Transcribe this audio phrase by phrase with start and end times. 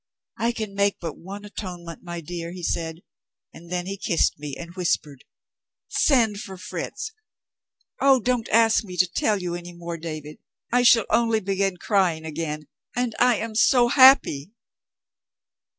[0.39, 3.01] 'I can make but one atonement, my dear,' he said
[3.53, 5.25] and then he kissed me, and whispered,
[5.89, 7.11] 'Send for Fritz.'
[7.99, 10.39] Oh, don't ask me to tell you any more, David;
[10.71, 14.49] I shall only begin crying again and I am so happy!"